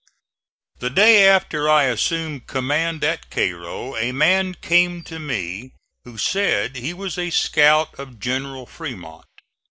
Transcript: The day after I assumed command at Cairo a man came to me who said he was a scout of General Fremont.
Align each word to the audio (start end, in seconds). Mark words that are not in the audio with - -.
The 0.79 0.89
day 0.89 1.27
after 1.27 1.69
I 1.69 1.83
assumed 1.83 2.47
command 2.47 3.03
at 3.03 3.29
Cairo 3.29 3.95
a 3.97 4.11
man 4.11 4.55
came 4.55 5.03
to 5.03 5.19
me 5.19 5.73
who 6.05 6.17
said 6.17 6.75
he 6.75 6.91
was 6.91 7.19
a 7.19 7.29
scout 7.29 7.93
of 7.99 8.19
General 8.19 8.65
Fremont. 8.65 9.27